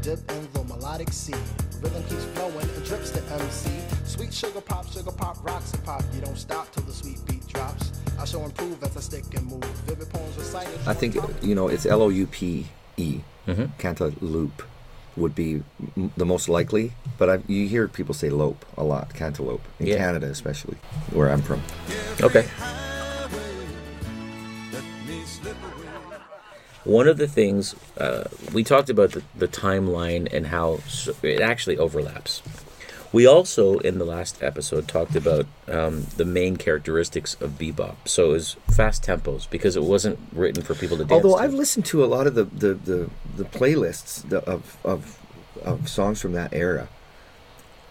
[0.03, 1.33] dip in the melodic sea.
[1.81, 3.69] Rhythm keeps flowing and drips to MC.
[4.05, 6.03] Sweet sugar pop, sugar pop, rocks and pop.
[6.13, 7.91] You don't stop till the sweet beat drops.
[8.19, 9.63] I shall improve as I stick and move.
[9.87, 10.77] Vivid poems recited.
[10.85, 13.21] I think you know it's L O U P E.
[13.47, 13.65] Mm-hmm.
[13.77, 14.63] Cantaloupe
[15.15, 15.63] would be
[15.97, 19.13] m- the most likely, but I, you hear people say lope a lot.
[19.13, 19.97] Cantaloupe in Yeah.
[19.97, 20.77] Canada, especially
[21.11, 21.61] where I'm from.
[22.21, 22.45] Okay.
[26.85, 30.79] One of the things uh, we talked about the, the timeline and how
[31.21, 32.41] it actually overlaps.
[33.13, 37.95] We also, in the last episode, talked about um, the main characteristics of bebop.
[38.05, 41.23] So it was fast tempos because it wasn't written for people to dance.
[41.23, 41.43] Although to.
[41.43, 45.19] I've listened to a lot of the the, the, the playlists of, of
[45.63, 46.89] of songs from that era,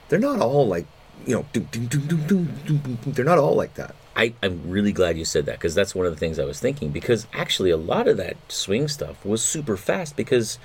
[0.09, 0.87] they're not all like
[1.26, 1.46] you know.
[1.52, 2.98] Dum, dum, dum.
[3.06, 3.94] They're not all like that.
[4.14, 6.61] I, I'm really glad you said that because that's one of the things I was
[6.61, 6.90] thinking.
[6.90, 10.16] Because actually, a lot of that swing stuff was super fast.
[10.16, 10.58] Because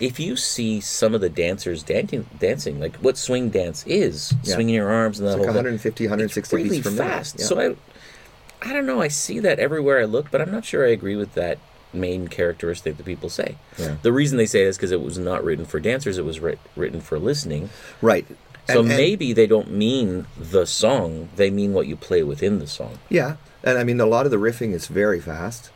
[0.00, 4.54] if you see some of the dancers dancing, dancing like what swing dance is, Yeah.
[4.54, 6.90] swinging your arms and the It's like whole 150, 160 it's really that.
[6.90, 7.36] fast.
[7.38, 7.44] Yeah.
[7.46, 9.00] So I, I don't know.
[9.00, 11.58] I see that everywhere I look, but I'm not sure I agree with that
[11.92, 13.56] main characteristic that people say.
[13.78, 13.96] Yeah.
[14.02, 16.38] The reason they say it is because it was not written for dancers; it was
[16.40, 17.70] writ- written for listening.
[18.02, 18.26] Right.
[18.68, 22.66] So And- maybe they don't mean the song; they mean what you play within the
[22.66, 22.98] song.
[23.08, 25.70] Yeah, and I mean a lot of the riffing is very fast,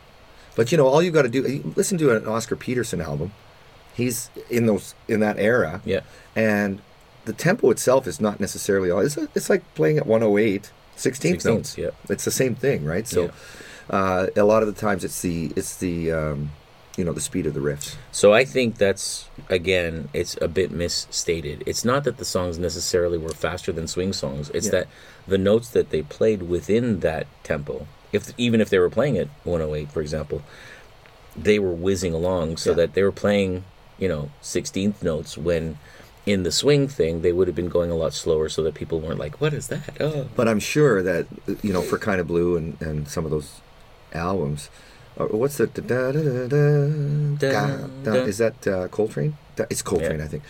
[0.55, 3.31] but you know all you've got to do listen to an Oscar Peterson album.
[3.95, 5.81] He's in those in that era.
[5.85, 6.01] Yeah.
[6.35, 6.81] and
[7.25, 8.99] the tempo itself is not necessarily all.
[8.99, 11.77] It's, it's like playing at 108, 16th, 16th, notes.
[11.77, 11.91] yeah.
[12.09, 13.07] it's the same thing, right?
[13.07, 13.31] So,
[13.89, 16.51] uh, a lot of the times it's the it's the um,
[16.97, 17.95] you know the speed of the riffs.
[18.11, 21.63] So I think that's again, it's a bit misstated.
[21.65, 24.49] It's not that the songs necessarily were faster than swing songs.
[24.53, 24.71] It's Yeah.
[24.71, 24.87] that
[25.27, 29.27] the notes that they played within that tempo, if even if they were playing at
[29.43, 30.43] 108, for example,
[31.35, 32.75] they were whizzing along so Yeah.
[32.77, 33.63] that they were playing,
[33.97, 35.77] you know, 16th notes when
[36.25, 38.99] in the swing thing they would have been going a lot slower so that people
[39.01, 40.27] weren't like, "What is that?" Oh.
[40.35, 41.25] But I'm sure that
[41.63, 43.49] you know for kind of blue and, and some of those
[44.13, 44.69] albums.
[45.15, 49.37] Uh, what's the da, da, da, da, da, da, is that uh, Coltrane?
[49.69, 50.25] It's Coltrane, Yeah.
[50.25, 50.43] I think.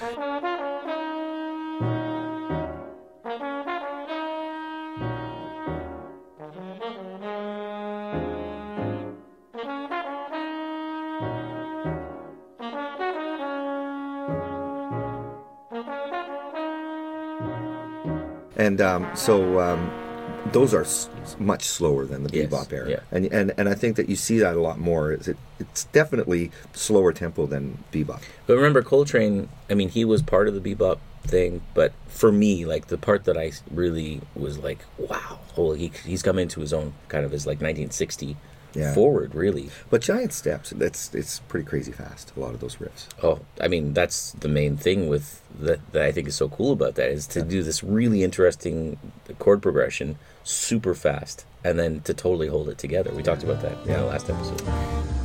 [18.55, 20.02] And um, so um,
[20.51, 22.99] those are s- much slower than the Yes, bebop era, yeah.
[23.11, 25.11] and and and I think that you see that a lot more.
[25.11, 28.21] It's, it, it's definitely slower tempo than bebop.
[28.45, 29.49] But remember, Coltrane.
[29.69, 33.23] I mean, he was part of the bebop thing, but for me, like the part
[33.25, 37.31] that I really was like, wow, oh, he he's come into his own kind of
[37.31, 38.35] his like 1960
[38.73, 38.93] Yeah.
[38.93, 39.69] forward, really.
[39.89, 42.31] But Giant Steps, that's it's pretty crazy fast.
[42.35, 43.07] A lot of those riffs.
[43.21, 46.71] Oh, I mean, that's the main thing with that that I think is so cool
[46.71, 48.97] about that is to do this really interesting
[49.39, 53.11] chord progression super fast and then to totally hold it together.
[53.13, 55.22] We talked about that in the last episode.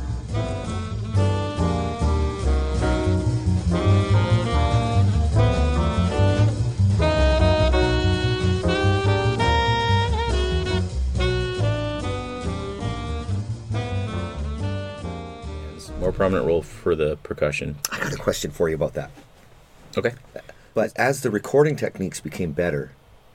[16.19, 17.77] Prominent role for the percussion.
[17.91, 19.09] I got a question for you about that.
[19.97, 20.13] Okay.
[20.73, 22.91] But as the recording techniques became better,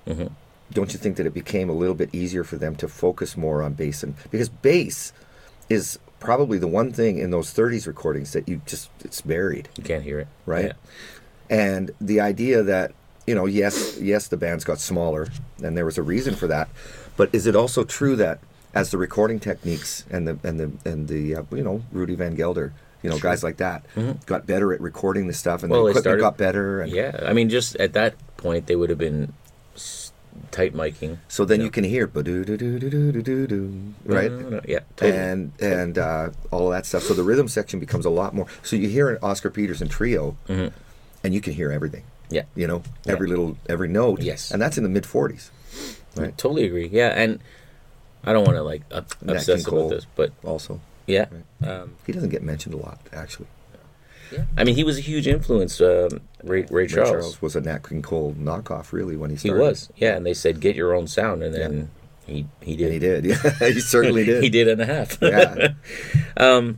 [0.07, 0.27] Mm-hmm.
[0.71, 3.63] don't you think that it became a little bit easier for them to focus more
[3.63, 5.15] on bass and because bass
[5.71, 9.71] is probably the one thing in those 30s recordings that you just it's buried.
[9.79, 10.29] You can't hear it.
[10.45, 10.67] Right.
[10.67, 10.73] Yeah.
[11.49, 12.93] And the idea that
[13.27, 15.29] you know, yes, yes, the bands got smaller,
[15.63, 16.69] and there was a reason for that.
[17.17, 18.41] But is it also true that
[18.75, 22.35] as the recording techniques and the and the and the uh, you know Rudy Van
[22.35, 23.85] Gelder You know, guys like that
[24.27, 25.73] got better at recording the stuff, and Mm-hmm.
[25.73, 26.81] Well, the equipment started- got better.
[26.81, 29.33] And Yeah, I mean, just at that point, they would have been
[30.51, 31.19] tight miking.
[31.29, 34.31] So then you can hear ba-do-do-do-do-do-do-do, right?
[34.69, 35.19] Yeah, totally.
[35.19, 37.03] And and uh, all that stuff.
[37.05, 38.47] So the rhythm section becomes a lot more.
[38.63, 42.03] So you hear an Oscar Peterson trio, and you can hear everything.
[42.03, 42.35] Mm-hmm.
[42.35, 44.21] yeah, You know, every little every note.
[44.23, 44.51] Yes.
[44.51, 45.51] and that's in the mid '40s.
[46.17, 46.37] Right.
[46.39, 46.89] totally agree.
[46.93, 47.41] Yeah, and
[48.27, 51.27] I don't want to like up, Nat obsess about this, but Also, yeah,
[51.63, 53.47] um, he doesn't get mentioned a lot actually.
[54.33, 54.45] Yeah.
[54.57, 55.81] I mean, he was a huge influence.
[55.81, 57.11] Um, Ray, Ray, Ray Charles.
[57.11, 59.61] Charles was a Nat King Cole knockoff, really, when he started.
[59.61, 61.91] he was, yeah, and they said get your own sound, and then
[62.27, 62.87] he he did.
[62.87, 63.25] And he did.
[63.61, 64.43] Yeah, he certainly did.
[64.43, 65.19] he did and a half.
[65.21, 65.75] Yeah.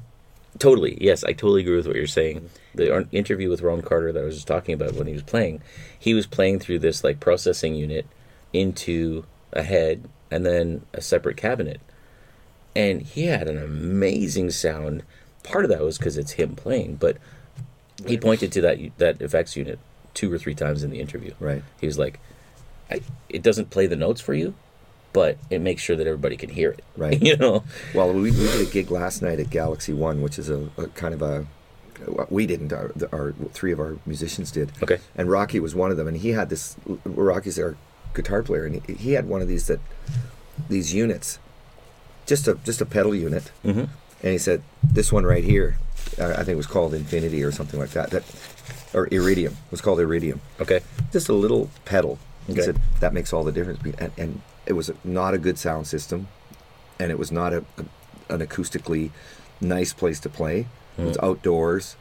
[0.59, 0.97] Totally.
[1.01, 2.49] Yes, I totally agree with what you're saying.
[2.75, 5.61] The interview with Ron Carter that I was just talking about when he was playing,
[5.99, 8.07] he was playing through this like processing unit
[8.53, 11.81] into a head and then a separate cabinet.
[12.75, 15.03] And he had an amazing sound.
[15.43, 17.17] Part of that was because it's him playing, but
[18.07, 19.79] he pointed to that that effects unit
[20.13, 21.33] two or three times in the interview.
[21.41, 21.63] Right.
[21.81, 22.21] He was like,
[22.91, 24.55] I, "It doesn't play the notes for you,
[25.15, 27.23] but it makes sure that everybody can hear it." Right.
[27.23, 27.65] you know.
[27.95, 30.89] Well, we, we did a gig last night at Galaxy One, which is a, a
[30.89, 31.47] kind of a.
[32.07, 32.75] Uh, we didn't.
[32.75, 34.73] Our, our three of our musicians did.
[34.83, 34.99] Okay.
[35.15, 36.77] And Rocky was one of them, and he had this.
[37.07, 37.77] Rocky's our
[38.17, 39.81] guitar player, and he, he had one of these that,
[40.69, 41.39] these units,
[42.27, 43.81] just a just a pedal unit, mm-hmm.
[43.81, 45.79] and he said this one right here,
[46.19, 48.11] uh, I think it was called Infinity or something like that.
[48.11, 48.25] That,
[48.95, 50.41] or Iridium it was called Iridium.
[50.61, 50.81] Okay.
[51.13, 52.19] Just a little pedal.
[52.47, 52.63] He Okay.
[52.63, 53.81] said that makes all the difference.
[53.99, 56.29] And, and it was not a good sound system,
[56.99, 57.85] and it was not a, a
[58.35, 59.11] an acoustically
[59.61, 60.67] nice place to play.
[60.99, 61.97] It was outdoors,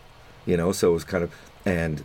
[0.46, 0.72] you know.
[0.72, 1.32] So it was kind of
[1.66, 2.04] and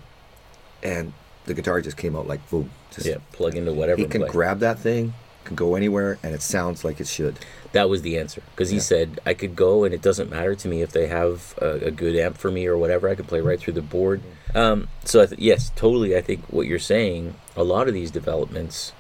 [0.83, 1.13] and
[1.47, 2.71] the guitar just came out like boom.
[2.93, 4.01] Just, Yeah, plug into whatever.
[4.01, 4.31] He can play.
[4.31, 7.39] grab that thing, can go anywhere, and it sounds like it should.
[7.73, 10.69] That was the answer because he said I could go and it doesn't matter to
[10.69, 13.09] me if they have a, a good amp for me or whatever.
[13.09, 14.23] I could play right through the board.
[14.57, 16.17] Um, so I th- yes, totally.
[16.17, 17.35] I think what you're saying.
[17.57, 18.93] A lot of these developments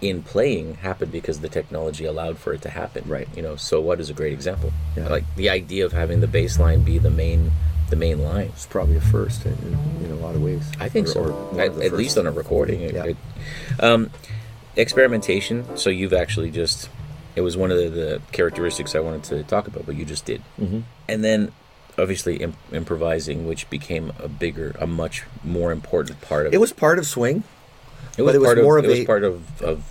[0.00, 3.04] in playing happened because the technology allowed for it to happen.
[3.06, 3.28] Right.
[3.36, 3.56] You know.
[3.56, 4.72] So what is a great example?
[4.96, 5.08] Yeah.
[5.08, 7.52] Like the idea of having the bass line be the main
[7.92, 8.46] the main line.
[8.54, 10.62] It's probably a first in, in, in a lot of ways.
[10.80, 11.20] I think Or- so.
[11.52, 12.80] or at, at least on a recording.
[12.80, 13.04] Yeah.
[13.04, 13.16] it-
[13.80, 14.10] um,
[14.76, 15.76] experimentation.
[15.76, 16.88] So you've actually just.
[17.36, 20.26] It was one of the, the characteristics I wanted to talk about, but you just
[20.26, 20.42] did.
[20.60, 20.80] Mm-hmm.
[21.08, 21.52] And then,
[21.98, 26.72] obviously, imp- improvising, which became a bigger, a much more important part of It was
[26.74, 27.42] part of swing.
[28.18, 29.82] It was but it was more of, of it was part of, of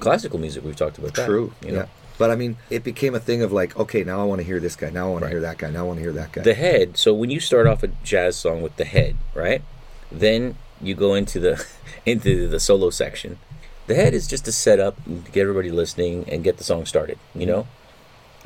[0.00, 0.64] classical music.
[0.64, 1.26] We've talked about that.
[1.26, 1.52] True.
[1.64, 1.86] You know, yeah.
[2.18, 4.58] But I mean, it became a thing of like, okay, now I want to hear
[4.60, 4.90] this guy.
[4.90, 5.28] Now I want Right.
[5.28, 5.70] to hear that guy.
[5.70, 6.42] Now I want to hear that guy.
[6.42, 9.62] the head so when you start off a jazz song with the head right
[10.10, 11.64] then you go into the
[12.06, 13.38] into the solo section
[13.86, 16.84] the head is just to set up and get everybody listening and get the song
[16.86, 17.66] started you know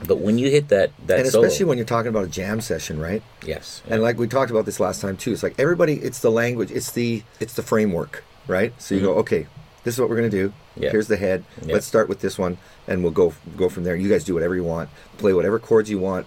[0.07, 2.61] but when you hit that that and solo especially when you're talking about a jam
[2.61, 3.23] session, right?
[3.45, 5.33] yes And like we talked about this last time too.
[5.33, 5.95] It's like everybody.
[5.95, 6.71] It's the language.
[6.71, 8.73] It's the it's the framework, right?
[8.81, 9.11] So you mm-hmm.
[9.11, 9.47] go, okay,
[9.85, 10.49] this is what we're gonna do.
[10.49, 10.83] Mm-hmm.
[10.91, 11.45] Here's the head.
[11.65, 11.75] Yeah.
[11.75, 13.97] Let's start with this one, and we'll go go from there.
[13.97, 14.91] You guys do whatever you want.
[15.19, 16.27] Play whatever chords you want.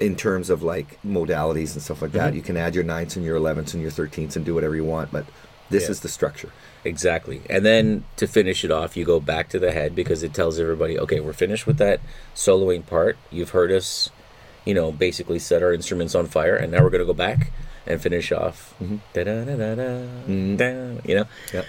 [0.00, 2.18] In terms of like modalities and stuff like Mm-hmm.
[2.18, 4.74] that, you can add your ninths and your elevenths and your thirteenths and do whatever
[4.74, 5.12] you want.
[5.12, 5.26] But
[5.70, 6.50] this is the structure.
[6.84, 10.34] exactly and then to finish it off you go back to the head because it
[10.34, 11.98] tells everybody okay we're finished with that
[12.34, 14.10] soloing part you've heard us
[14.66, 17.52] you know basically set our instruments on fire and now we're going to go back
[17.86, 18.74] and finish off
[19.14, 21.66] Da-da-da-da-da, you know Yep.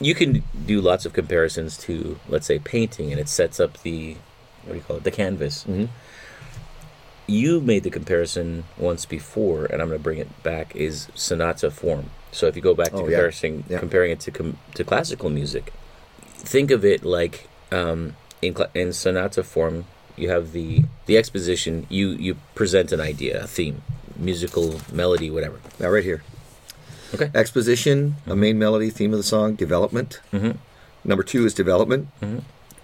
[0.00, 4.16] You can do lots of comparisons to let's say painting and it sets up the
[4.64, 5.86] what do you call it the canvas Mm-hmm.
[7.26, 11.70] you made the comparison once before and i'm going to bring it back is sonata
[11.70, 13.78] form so if you go back to Oh, comparing Yeah.
[13.78, 15.72] comparing it to com- to classical music
[16.36, 21.86] think of it like um, in cla in sonata form you have the the exposition
[21.88, 23.82] you you present an idea a theme
[24.16, 26.22] musical melody whatever Now, right here.
[27.14, 30.20] Okay Exposition, a main melody, theme of the song, development.
[31.06, 32.08] Number two is development,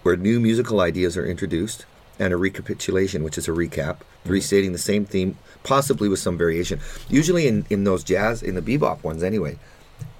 [0.03, 1.87] where new musical ideas are introduced,
[2.19, 6.79] and a recapitulation, which is a recap, restating the same theme, possibly with some variation.
[7.09, 9.59] Usually in, in those jazz, in the bebop ones anyway,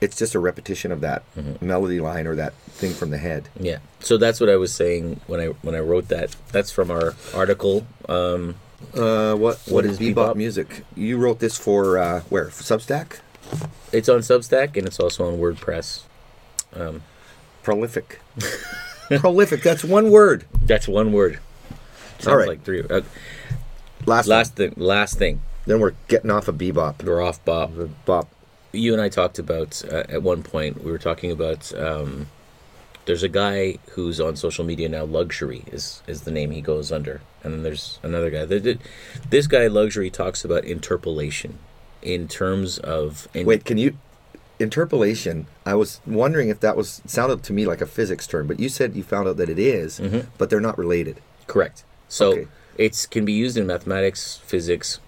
[0.01, 1.23] it's just a repetition of that
[1.61, 3.49] melody line or that thing from the head.
[3.59, 3.79] Yeah.
[4.01, 6.35] So that's what I was saying when I when I wrote that.
[6.53, 7.87] That's from our article.
[8.09, 8.55] Um,
[8.95, 10.37] Uh, what What is is bebop, bebop?
[10.37, 10.85] music?
[10.97, 12.49] You wrote this for uh, where?
[12.49, 13.21] For Substack?
[13.93, 16.03] It's on Substack and it's also on WordPress.
[17.63, 18.21] Prolific.
[19.09, 19.63] Prolific.
[19.63, 20.47] That's one word.
[20.63, 21.39] That's one word.
[22.19, 22.49] Sounds All right.
[22.49, 22.83] like three.
[22.83, 23.03] Uh,
[24.07, 24.29] Last.
[24.29, 24.73] last thing.
[24.77, 25.43] Last thing.
[25.67, 27.03] Then we're getting off of bebop.
[27.03, 27.91] We're off, Bob.
[28.07, 28.29] Bop.
[28.73, 30.83] You and I talked about uh, at one point.
[30.83, 32.29] We were talking about um,
[33.05, 35.05] there's a guy who's on social media now.
[35.05, 38.47] Luxury is is the name he goes under, and then there's another guy.
[38.47, 38.79] Th- th-
[39.29, 41.59] This guy, Luxury, talks about interpolation
[42.03, 43.97] in terms of in- Wait, can you
[44.59, 45.47] interpolation?
[45.65, 48.69] I was wondering if that was sounded to me like a physics term, but you
[48.69, 50.29] said you found out that it is, mm-hmm.
[50.39, 51.21] but they're not related.
[51.47, 51.85] Correct.
[52.09, 52.47] So Okay.
[52.77, 55.01] it's can be used in mathematics, physics,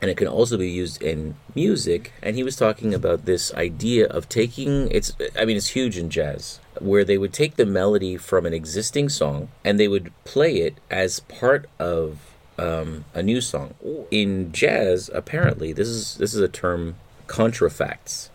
[0.00, 2.12] and it can also be used in music.
[2.22, 6.10] And he was talking about this idea of taking it's I mean it's huge in
[6.10, 10.56] jazz where they would take the melody from an existing song and they would play
[10.56, 12.18] it as part of
[12.58, 13.74] um, a new song.
[14.10, 16.96] In jazz, apparently, this is this is a term
[17.26, 18.28] contrafacts.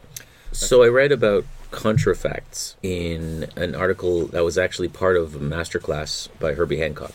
[0.52, 6.28] So I read about contrafacts in an article that was actually part of a masterclass
[6.40, 7.14] by Herbie Hancock.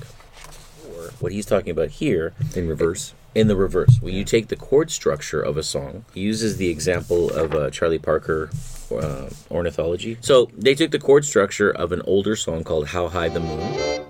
[1.21, 3.13] What he's talking about here In reverse.
[3.35, 3.99] in the reverse.
[4.01, 7.71] When you take the chord structure of a song, he uses the example of uh,
[7.71, 8.51] Charlie Parker
[8.91, 10.17] uh, ornithology.
[10.21, 14.05] So they took the chord structure of an older song called "How High the Moon."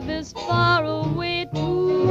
[0.00, 2.06] Love is far away too.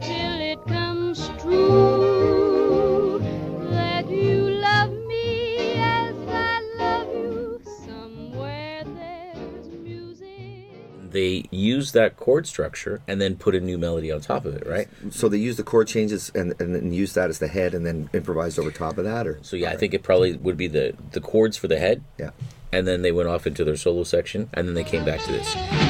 [0.00, 3.18] Till it comes true
[3.70, 7.60] that you love me as I love you.
[7.84, 11.10] Somewhere there's music.
[11.10, 14.64] They use that chord structure and then put a new melody on top of it,
[14.66, 14.88] right?
[15.10, 17.84] So they use the chord changes and, and then use that as the head and
[17.84, 20.68] then improvised over top of that, or So yeah, I think it probably would be
[20.68, 22.30] the the chords for the head, yeah.
[22.72, 25.32] And then they went off into their solo section, and then they came back to
[25.32, 25.87] this.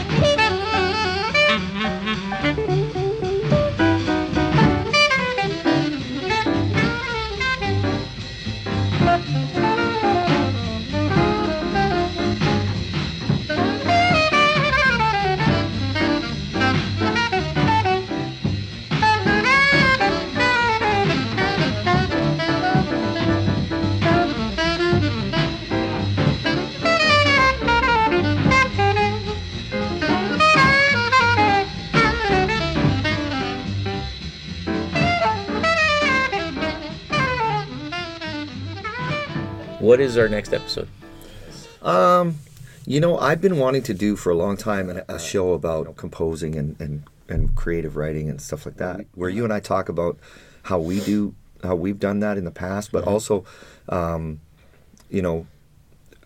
[41.83, 42.37] Um,
[42.87, 45.97] you know, I've been wanting to do for a long time a, a show about
[45.97, 49.21] composing and, and, and creative writing and stuff like that, mm-hmm.
[49.21, 50.19] where you and I talk about
[50.63, 53.11] how we do, how we've done that in the past, but mm-hmm.
[53.11, 53.45] also,
[53.89, 54.41] um,
[55.11, 55.47] you know,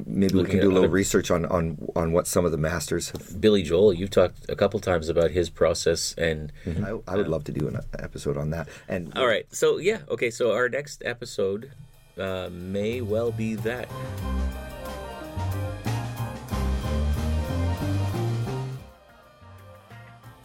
[0.07, 2.59] maybe we can do a little other- research on, on, on what some of the
[2.59, 3.41] masters have.
[3.41, 6.85] Billy Joel, you've talked a couple times about his process and mm-hmm.
[6.85, 8.69] I, I would uh, love to do an uh, episode on that.
[8.89, 9.47] And All right.
[9.51, 10.01] So yeah.
[10.09, 10.31] Okay.
[10.31, 11.73] So our next episode
[12.19, 13.89] uh, may well be that.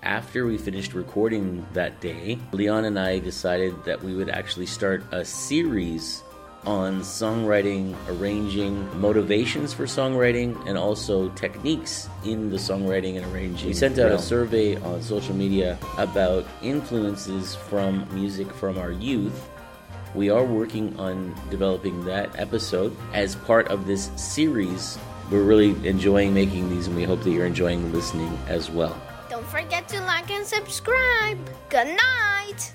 [0.08, 5.04] After we finished recording that day, Leon and I decided that we would actually start
[5.12, 6.24] a series
[6.66, 13.68] on songwriting, arranging, motivations for songwriting, and also techniques in the songwriting and arranging.
[13.68, 19.50] We sent out a survey on social media about influences from music from our youth.
[20.16, 24.98] We are working on developing that episode as part of this series.
[25.30, 28.98] We're really enjoying making these, and we hope that you're enjoying listening as well.
[29.50, 31.38] Forget to like and subscribe.
[31.70, 32.74] Good night.